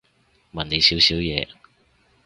[0.51, 1.47] 問你少少嘢